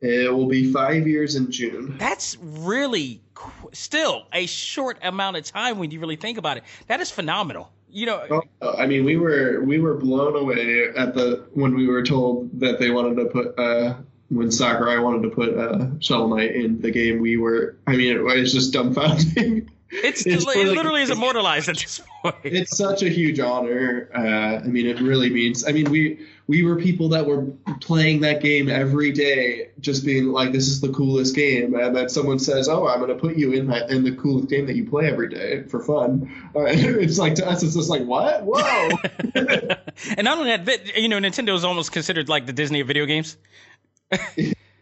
[0.00, 1.96] It will be five years in June.
[1.98, 6.62] That's really qu- still a short amount of time when you really think about it.
[6.86, 7.72] That is phenomenal.
[7.90, 11.88] You know, Oh, I mean, we were we were blown away at the when we
[11.88, 13.94] were told that they wanted to put uh,
[14.28, 17.20] when Sakurai wanted to put uh, Shovel Knight in the game.
[17.20, 19.68] We were, I mean, it was just dumbfounding.
[19.90, 22.34] it's, It's it literally is immortalized at this point.
[22.44, 24.10] it's such a huge honor.
[24.14, 25.66] Uh, I mean, it really means.
[25.66, 27.44] I mean, we we were people that were
[27.80, 32.08] playing that game every day, just being like, "This is the coolest game," and then
[32.08, 34.76] someone says, "Oh, I'm going to put you in that in the coolest game that
[34.76, 38.44] you play every day for fun." Uh, it's like to us, it's just like, "What?
[38.44, 38.88] Whoa!"
[39.34, 43.06] and not only that, you know, Nintendo is almost considered like the Disney of video
[43.06, 43.36] games.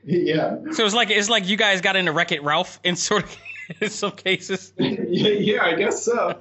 [0.05, 3.25] yeah, So it's like it's like you guys got into Wreck It Ralph and sort
[3.25, 3.37] of
[3.81, 4.73] in some cases.
[4.79, 6.41] yeah, yeah, I guess so.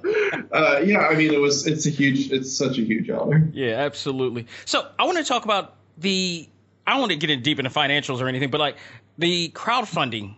[0.51, 1.65] Uh, yeah, I mean, it was.
[1.67, 2.31] It's a huge.
[2.31, 3.49] It's such a huge honor.
[3.53, 4.47] Yeah, absolutely.
[4.65, 6.47] So I want to talk about the.
[6.87, 8.77] I don't want to get in deep into financials or anything, but like
[9.17, 10.35] the crowdfunding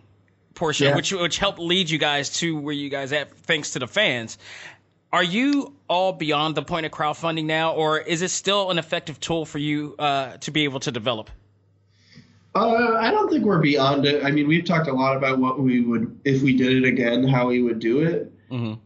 [0.54, 0.96] portion, Yeah.
[0.96, 4.38] which which helped lead you guys to where you guys at, thanks to the fans.
[5.12, 9.18] Are you all beyond the point of crowdfunding now, or is it still an effective
[9.18, 11.30] tool for you uh, to be able to develop?
[12.54, 14.24] Uh, I don't think we're beyond it.
[14.24, 17.26] I mean, we've talked a lot about what we would, if we did it again,
[17.26, 18.32] how we would do it.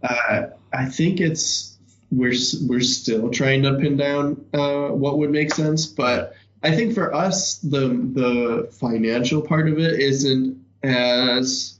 [0.02, 1.78] Uh, I think it's
[2.10, 2.34] we're
[2.66, 7.14] we're still trying to pin down uh, what would make sense, but I think for
[7.14, 11.78] us, the the financial part of it isn't as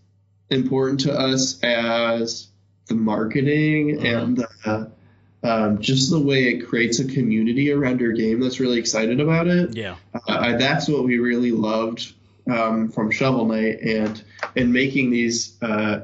[0.51, 2.49] important to us as
[2.88, 4.90] the marketing and the,
[5.44, 9.46] um, just the way it creates a community around your game that's really excited about
[9.48, 9.96] it Yeah.
[10.28, 12.12] uh, that's what we really loved
[12.50, 14.22] um, from Shovel Knight and
[14.57, 16.00] and making these uh,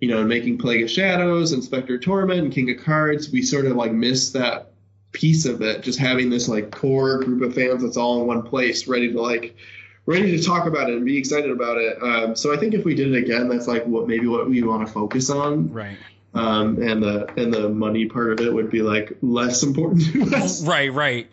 [0.00, 3.76] you know making Plague of Shadows Inspector Torment and King of Cards we sort of
[3.76, 4.68] like missed that
[5.12, 8.42] piece of it just having this like core group of fans that's all in one
[8.42, 9.56] place ready to like
[10.06, 12.84] ready to talk about it and be excited about it um, so I think if
[12.84, 15.96] we did it again that's like what maybe what we want to focus on Right.
[16.34, 20.36] Um, and the and the money part of it would be like less important to
[20.36, 20.92] us Right.
[20.92, 21.30] Right.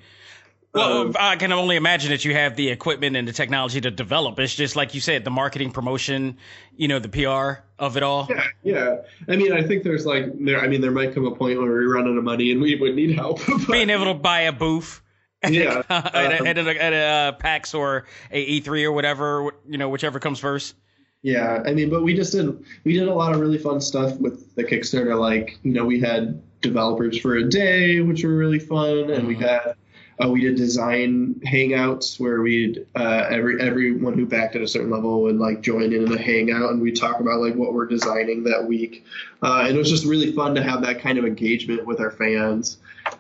[0.74, 3.90] Well, Um, I can only imagine that you have the equipment and the technology to
[3.90, 4.38] develop.
[4.40, 6.38] It's just like you said, the marketing, promotion,
[6.76, 8.28] you know, the PR of it all.
[8.30, 8.96] Yeah, yeah.
[9.28, 10.60] I mean, I think there's like there.
[10.60, 12.76] I mean, there might come a point where we run out of money and we
[12.76, 13.40] would need help.
[13.48, 15.02] but- Being able to buy a booth
[15.50, 19.52] yeah, at, a, um, at, a, at a uh, PAX or a E3 or whatever,
[19.70, 20.76] you know, whichever comes first.
[21.22, 21.64] Yeah.
[21.66, 24.56] I mean, but we just did we did a lot of really fun stuff with
[24.56, 25.20] the Kickstarter.
[25.20, 29.36] Like, you know, we had developers for a day, which were really fun, and we
[29.36, 29.76] had.
[30.20, 34.90] Uh, we did design hangouts where we'd uh, every everyone who backed at a certain
[34.90, 37.86] level would like join in a hangout and we would talk about like what we're
[37.86, 39.06] designing that week.
[39.44, 42.10] Uh, and it was just really fun to have that kind of engagement with our
[42.10, 42.80] fans.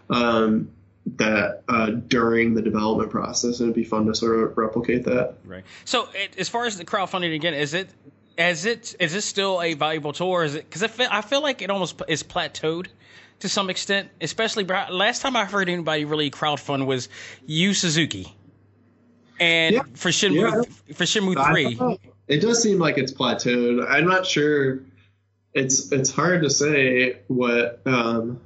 [0.09, 0.71] Um,
[1.15, 5.35] that uh, during the development process, and it'd be fun to sort of replicate that.
[5.45, 5.63] Right.
[5.85, 7.89] So, it, as far as the crowdfunding again, is it,
[8.37, 10.65] is it, is this still a valuable tool, or is it?
[10.69, 12.87] Because I feel, I feel like it almost is plateaued
[13.39, 14.09] to some extent.
[14.21, 17.09] Especially last time I heard anybody really crowdfund was
[17.45, 18.35] Yu Suzuki,
[19.39, 19.83] and Yeah.
[19.93, 20.93] for Shenmue, Yeah.
[20.95, 21.99] for Shenmue I three.
[22.27, 23.85] It does seem like it's plateaued.
[23.89, 24.81] I'm not sure.
[25.53, 28.41] It's it's hard to say what um,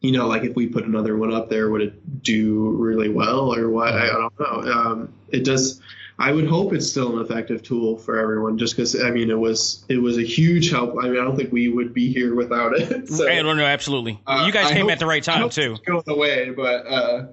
[0.00, 3.54] you know, like if we put another one up there, would it do really well
[3.54, 3.92] or what?
[3.94, 4.72] I, I don't know.
[4.72, 5.80] Um, it does.
[6.18, 9.38] I would hope it's still an effective tool for everyone, just because I mean it
[9.38, 10.96] was it was a huge help.
[10.98, 13.08] I mean I don't think we would be here without it.
[13.16, 14.20] So, don't know, absolutely.
[14.26, 15.76] uh, you guys I came hope- at the right time too.
[15.84, 17.26] going away, but uh,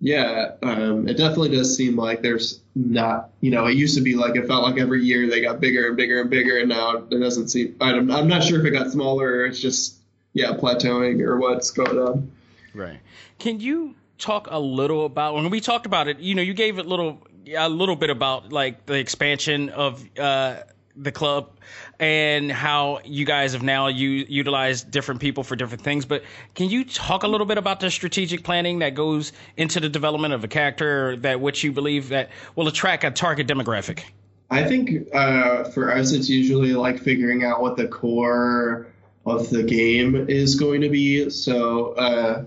[0.00, 3.30] yeah, um, it definitely does seem like there's not.
[3.40, 5.86] You know, it used to be like it felt like every year they got bigger
[5.88, 7.76] and bigger and bigger, and now it doesn't seem.
[7.80, 9.96] I'm, I'm not sure if it got smaller or it's just
[10.34, 12.30] yeah plateauing or what's going on.
[12.74, 13.00] Right.
[13.38, 16.18] Can you talk a little about when we talked about it?
[16.18, 17.22] You know, you gave it little
[17.56, 20.62] a little bit about like the expansion of uh,
[20.96, 21.50] the club
[21.98, 26.04] and how you guys have now u- utilized different people for different things.
[26.04, 29.88] But can you talk a little bit about the strategic planning that goes into the
[29.88, 34.04] development of a character that which you believe that will attract a target demographic?
[34.50, 38.86] I think uh, for us, it's usually like figuring out what the core
[39.26, 41.30] of the game is going to be.
[41.30, 42.44] So, uh,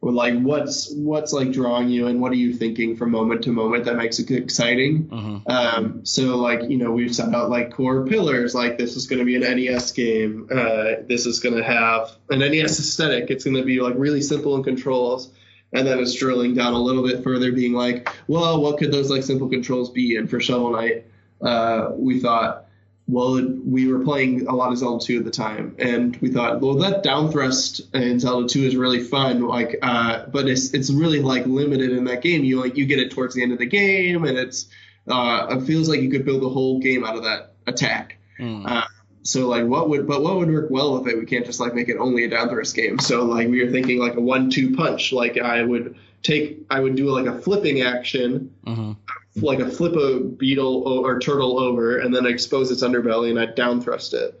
[0.00, 3.86] like, what's what's like drawing you, and what are you thinking from moment to moment
[3.86, 5.08] that makes it exciting?
[5.08, 5.50] Mm-hmm.
[5.50, 8.54] Um, so, like, you know, we've set out like core pillars.
[8.54, 10.48] Like, this is going to be an NES game.
[10.52, 13.30] Uh, this is going to have an NES aesthetic.
[13.30, 15.32] It's going to be like really simple in controls.
[15.72, 19.10] And then it's drilling down a little bit further, being like, well, what could those
[19.10, 20.16] like simple controls be?
[20.16, 21.06] And for Shovel Knight,
[21.42, 22.63] uh, we thought,
[23.06, 26.60] well, we were playing a lot of Zelda 2 at the time, and we thought,
[26.62, 30.90] well, that down thrust in Zelda 2 is really fun, like, uh, but it's it's
[30.90, 32.44] really like limited in that game.
[32.44, 34.68] You like you get it towards the end of the game, and it's
[35.06, 38.16] uh, it feels like you could build a whole game out of that attack.
[38.40, 38.66] Mm.
[38.66, 38.86] Uh,
[39.22, 41.18] so like, what would but what would work well with it?
[41.18, 42.98] We can't just like make it only a down thrust game.
[42.98, 45.12] So like, we were thinking like a one-two punch.
[45.12, 48.92] Like I would take, I would do like a flipping action Mm-hmm.
[49.36, 53.46] Like a flip a beetle or turtle over and then expose its underbelly and I
[53.46, 54.40] down thrust it.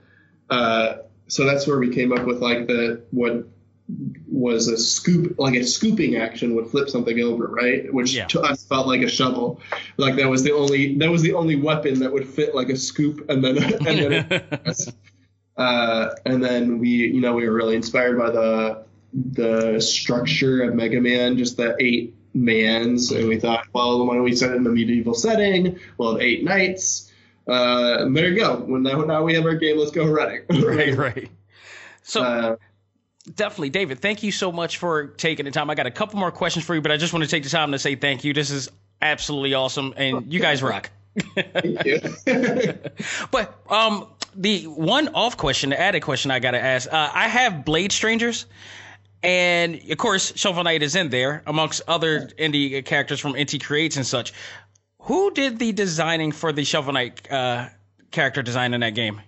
[0.50, 3.48] Uh, so that's where we came up with like the what
[4.30, 8.24] was a scoop like a scooping action would flip something over right which Yeah.
[8.28, 9.60] to us felt like a shovel
[9.98, 12.76] like that was the only that was the only weapon that would fit like a
[12.76, 14.42] scoop and then and then
[15.58, 20.74] uh, and then we you know we were really inspired by the the structure of
[20.74, 24.56] Mega Man just the eight mans and we thought well why don't we set it
[24.56, 27.12] in a medieval setting we'll have eight knights
[27.46, 30.96] uh, there you go when now, now we have our game let's go running right,
[30.96, 31.30] right.
[32.02, 32.56] So uh,
[33.34, 35.70] definitely, David, thank you so much for taking the time.
[35.70, 37.48] I got a couple more questions for you, but I just want to take the
[37.48, 38.34] time to say thank you.
[38.34, 38.70] This is
[39.00, 40.90] absolutely awesome, and you guys rock.
[41.34, 42.00] thank you
[43.30, 47.64] But um, the one off question, the added question I gotta ask, uh, I have
[47.64, 48.46] Blade Strangers,
[49.24, 53.96] and of course Shovel Knight is in there amongst other indie characters from NT Creates
[53.96, 54.32] and such.
[55.00, 57.68] Who did the designing for the Shovel Knight uh,
[58.10, 59.20] character design in that game?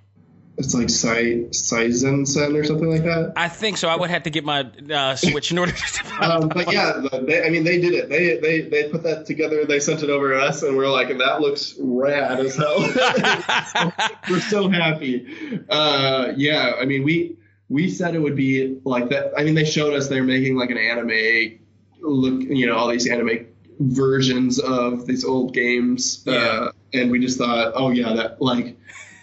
[0.58, 3.88] it's like Sai Saizensen or something like that I think so.
[3.88, 6.14] I would have to get my uh, Switch in order to.
[6.20, 8.08] um, but yeah, they, I mean, they did it.
[8.08, 9.64] They, they they put that together.
[9.64, 12.78] They sent it over to us, and we're like, that looks rad as hell.
[14.30, 15.26] we're so happy.
[15.68, 17.36] Uh, yeah, I mean, we
[17.68, 19.32] we said it would be like that.
[19.36, 21.58] I mean, they showed us they're making like an anime
[22.00, 23.46] look, you know, all these anime
[23.80, 28.76] versions of these old games, uh, and we just thought, oh yeah, that like,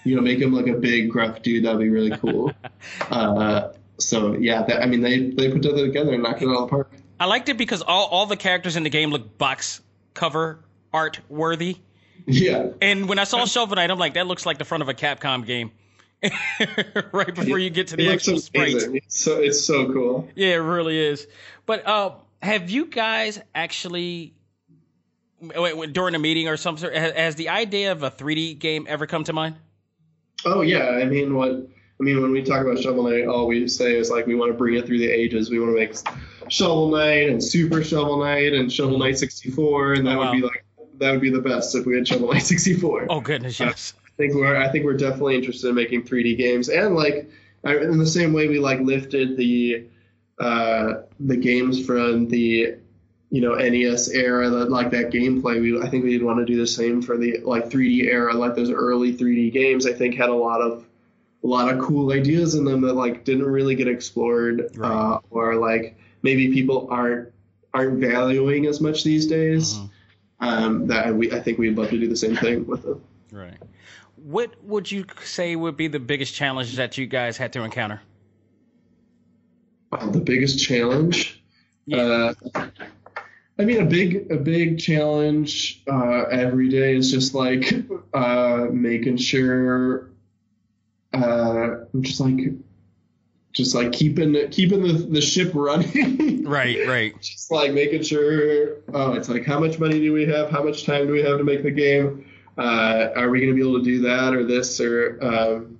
[0.03, 1.65] you know, make him like a big gruff dude.
[1.65, 2.51] That'd be really cool.
[3.09, 6.55] uh, so yeah, that, I mean, they they put that together and knocked it out
[6.55, 6.91] of the park.
[7.19, 9.81] I liked it because all, all the characters in the game look box
[10.13, 10.59] cover
[10.93, 11.77] art worthy.
[12.25, 12.69] Yeah.
[12.81, 14.93] And when I saw Shovel Knight, I'm like, that looks like the front of a
[14.93, 15.71] Capcom game.
[17.11, 18.83] right before you get to the actual sprites.
[18.83, 20.29] It's so it's so cool.
[20.35, 21.27] Yeah, it really is.
[21.65, 24.33] But uh, have you guys actually,
[25.91, 29.23] during a meeting or something, has, has the idea of a 3D game ever come
[29.25, 29.55] to mind?
[30.45, 33.67] Oh yeah, I mean what I mean when we talk about Shovel Knight, all we
[33.67, 35.49] say is like we want to bring it through the ages.
[35.49, 35.93] We want to make
[36.51, 40.31] Shovel Knight and Super Shovel Knight and Shovel Knight 64, and that Oh, wow.
[40.31, 40.65] would be like
[40.99, 43.07] that would be the best if we had Shovel Knight 64.
[43.09, 43.93] Oh, goodness, yes.
[43.97, 46.69] I think we're I think we're definitely interested in making 3D games.
[46.69, 47.29] And like
[47.63, 49.87] in the same way we like lifted the
[50.39, 52.77] uh, the games from the
[53.29, 56.57] you know NES era that like that gameplay we I think we'd want to do
[56.57, 58.33] the same for the like 3D era.
[58.33, 60.85] Like those early 3D games I think had a lot of
[61.43, 65.55] a lot of cool ideas in them that like didn't really get explored uh, or
[65.55, 67.33] like maybe people aren't
[67.73, 69.77] aren't valuing as much these days.
[70.39, 73.03] Um, that we I think we'd love to do the same thing with them.
[73.31, 73.57] Right.
[74.23, 78.01] What would you say would be the biggest challenge that you guys had to encounter?
[79.91, 81.43] The biggest challenge.
[81.91, 82.33] Uh,
[83.59, 87.73] I mean, a big a big challenge uh, every day is just like
[88.13, 90.09] uh, making sure,
[91.13, 91.67] uh,
[91.99, 92.39] just like,
[93.51, 96.31] just like keeping keeping the, the ship running.
[96.43, 97.19] Right, right.
[97.21, 98.75] just like making sure.
[98.93, 100.49] Oh, it's like how much money do we have?
[100.49, 102.25] How much time do we have to make the game?
[102.57, 105.79] Uh, are we going to be able to do that or this or um,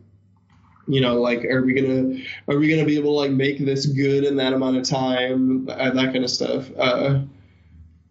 [0.88, 3.86] you know like are we gonna are we gonna be able to like make this
[3.86, 5.70] good in that amount of time?
[5.70, 6.70] Uh, that kind of stuff.
[6.78, 7.22] Uh,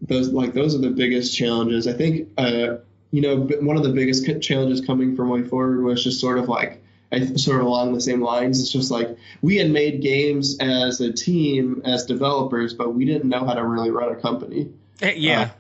[0.01, 1.87] those like those are the biggest challenges.
[1.87, 2.77] I think uh,
[3.11, 6.83] you know one of the biggest challenges coming from WayForward was just sort of like
[7.11, 8.61] I, sort of along the same lines.
[8.61, 13.29] It's just like we had made games as a team as developers but we didn't
[13.29, 14.71] know how to really run a company.
[15.01, 15.51] Eh, Yeah.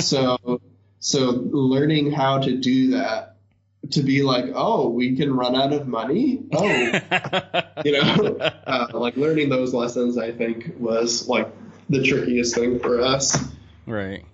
[0.00, 0.60] so
[1.04, 3.36] so learning how to do that
[3.90, 6.42] to be like, oh, we can run out of money.
[6.54, 6.66] Oh,
[7.84, 11.46] you know, uh, like learning those lessons, I think was like
[11.90, 13.36] the trickiest thing for us.
[13.84, 14.24] Right.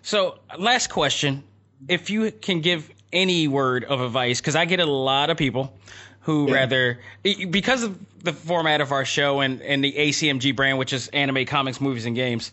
[0.00, 1.44] So, last question.
[1.88, 5.76] If you can give any word of advice, because I get a lot of people
[6.20, 6.54] who Yeah.
[6.54, 11.08] rather, because of the format of our show and, and the ACMG brand, which is
[11.08, 12.50] anime, comics, movies, and games,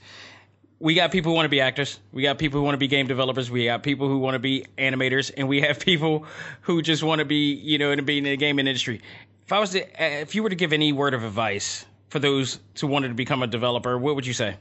[0.80, 2.00] we got people who want to be actors.
[2.12, 3.50] We got people who want to be game developers.
[3.50, 6.26] We got people who want to be animators, and we have people
[6.62, 9.02] who just want to be, you know, to be in the gaming industry.
[9.46, 12.20] If I was to, uh, if you were to give any word of advice for
[12.20, 14.56] those who wanted to become a developer, what would you say?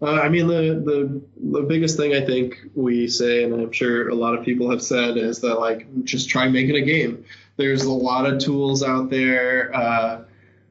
[0.00, 1.20] Uh, I mean, the, the
[1.58, 4.82] the biggest thing I think we say, and I'm sure a lot of people have
[4.82, 7.24] said, is that like just try making a game.
[7.56, 9.74] There's a lot of tools out there.
[9.74, 10.22] Uh,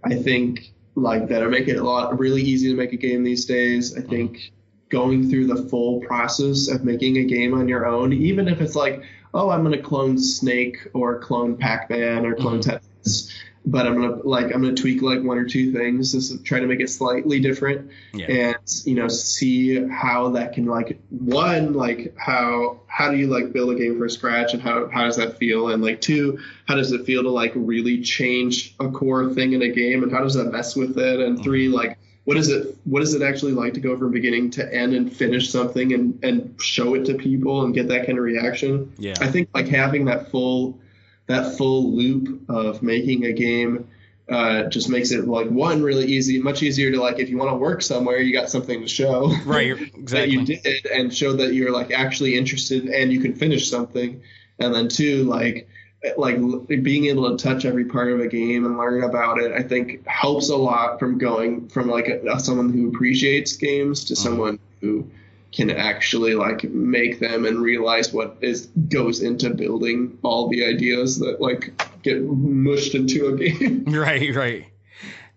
[0.06, 3.24] I think like that are making it a lot really easy to make a game
[3.24, 3.96] these days.
[3.96, 4.52] I think
[4.90, 8.76] going through the full process of making a game on your own, even if it's
[8.76, 12.72] like, oh, I'm gonna clone Snake or clone Pac-Man or clone mm-hmm.
[13.06, 13.32] Tetris,
[13.68, 16.66] but I'm gonna like I'm gonna tweak like one or two things to try to
[16.66, 18.26] make it slightly different Yeah.
[18.28, 23.52] and you know see how that can like one like how how do you like
[23.52, 26.76] build a game from scratch and how how does that feel and like two how
[26.76, 30.22] does it feel to like really change a core thing in a game and how
[30.22, 31.76] does that mess with it and three mm-hmm.
[31.76, 34.94] like what is it what is it actually like to go from beginning to end
[34.94, 38.94] and finish something and and show it to people and get that kind of reaction
[38.98, 39.16] Yeah.
[39.20, 40.80] i think like having that full
[41.28, 43.88] that full loop of making a game
[44.30, 47.50] uh, just makes it like one really easy, much easier to like if you want
[47.52, 49.32] to work somewhere, you got something to show.
[49.46, 50.06] Right, Exactly.
[50.06, 54.22] that you did and show that you're like actually interested and you can finish something.
[54.60, 55.70] And then two, like
[56.18, 56.38] like
[56.84, 60.06] being able to touch every part of a game and learn about it, I think
[60.06, 65.10] helps a lot from going from like a, someone who appreciates games to someone who
[65.52, 71.20] can actually like make them and realize what is goes into building all the ideas
[71.20, 71.72] that like
[72.04, 73.86] get mushed into a game.
[73.88, 74.66] Right, right.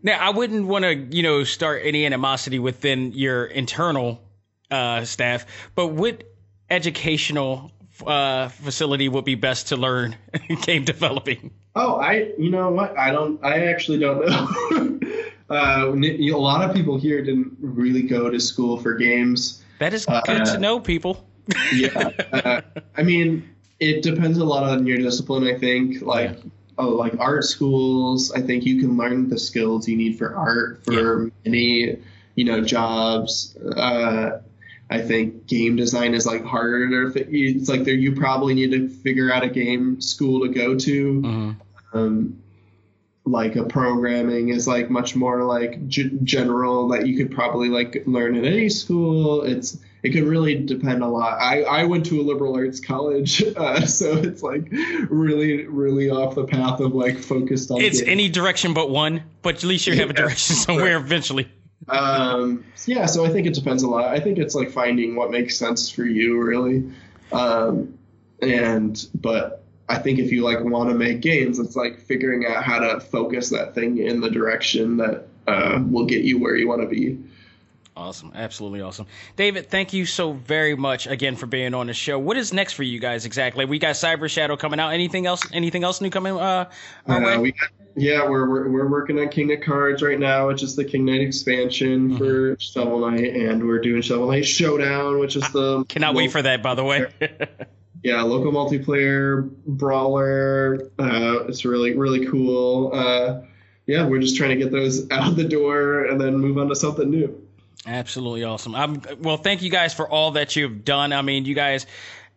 [0.03, 4.21] Now, I wouldn't want to, you know, start any animosity within your internal
[4.71, 6.25] uh, staff, but what
[6.71, 7.71] educational
[8.07, 10.17] uh, facility would be best to learn
[10.63, 11.51] game developing?
[11.75, 12.99] Oh, I you know what?
[12.99, 13.43] I don't.
[13.45, 15.01] I actually don't know.
[15.51, 19.60] uh, n- a lot of people here didn't really go to school for games.
[19.81, 21.27] That is Uh, good to know, people.
[21.73, 22.11] Yeah.
[22.33, 22.61] uh,
[22.97, 23.49] I mean,
[23.81, 25.45] it depends a lot on your discipline.
[25.45, 26.39] I think like.
[26.79, 30.83] Oh, like art schools, I think you can learn the skills you need for art
[30.83, 31.99] for many,
[32.37, 33.55] you know, jobs.
[33.77, 34.41] Uh,
[34.89, 36.89] I think game design is like harder.
[36.89, 40.49] To, fi- it's like there you probably need to figure out a game school to
[40.49, 41.55] go to.
[41.93, 42.41] Um,
[43.31, 48.03] like a programming is like much more like g- general that you could probably like
[48.07, 49.43] learn in any school.
[49.43, 51.39] It's it could really depend a lot.
[51.41, 54.71] I I went to a liberal arts college, uh, so it's like
[55.11, 57.81] really really off the path of like focused on.
[57.81, 58.09] It's games.
[58.11, 60.23] any direction but one, but at least you have a Yeah.
[60.23, 61.49] direction somewhere eventually.
[61.89, 65.31] um yeah so i think it depends a lot i think it's like finding what
[65.31, 66.85] makes sense for you really
[67.33, 67.99] um
[68.43, 69.60] and but
[69.91, 73.01] i think if you like want to make games it's like figuring out how to
[73.01, 76.89] focus that thing in the direction that uh, will get you where you want to
[76.89, 77.19] be
[77.97, 79.69] Awesome, absolutely awesome, David.
[79.69, 82.19] Thank you so very much again for being on the show.
[82.19, 83.67] What is next for you guys exactly?
[83.67, 84.95] We got Cyber Shadow coming out.
[84.95, 85.43] Anything else?
[85.53, 86.71] Anything else new coming uh.
[87.07, 87.53] Uh, we,
[87.97, 91.05] yeah, we're, we're we're working on King of Cards right now, which is the King
[91.05, 96.15] Knight expansion for Shovel Knight, and we're doing Shovel Knight Showdown, which is the Cannot
[96.15, 96.63] wait for that.
[96.63, 97.07] By the way.
[98.03, 100.91] Yeah, local multiplayer brawler.
[100.99, 102.93] Uh, it's really really cool.
[102.95, 103.43] Uh,
[103.87, 106.69] yeah, we're just trying to get those out of the door and then move on
[106.69, 107.47] to something new.
[107.87, 108.75] Absolutely awesome.
[108.75, 109.37] I'm well.
[109.37, 111.13] Thank you guys for all that you've done.
[111.13, 111.87] I mean, you guys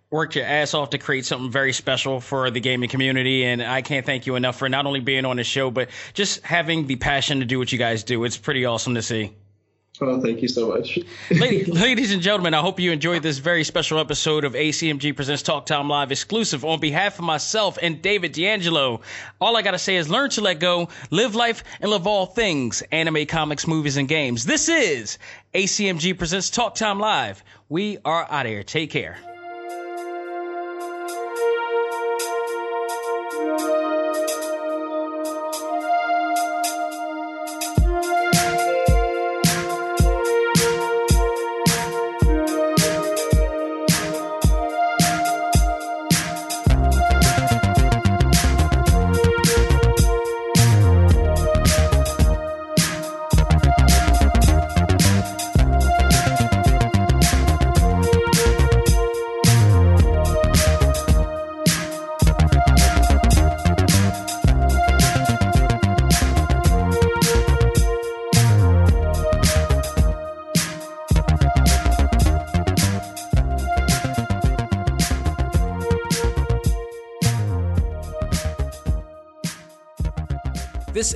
[0.09, 3.82] worked your ass off to create something very special for the gaming community, and I
[3.82, 6.95] can't thank you enough for not only being on the show, but just having the
[6.95, 8.24] passion to do what you guys do.
[8.24, 9.34] It's pretty awesome to see.
[10.01, 10.97] Oh, thank you so much.
[11.29, 15.43] Ladies, ladies and gentlemen, I hope you enjoyed this very special episode of ACMG Presents
[15.43, 19.01] Talk Time Live exclusive on behalf of myself and David D'Angelo.
[19.39, 22.81] All I gotta say is learn to let go, live life, and love all things
[22.91, 24.45] anime, comics, movies, and games.
[24.45, 25.19] This is
[25.53, 27.43] ACMG Presents Talk Time Live.
[27.69, 28.63] We are out of here.
[28.63, 29.17] Take care.